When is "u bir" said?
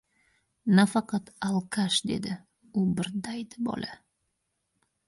2.81-3.13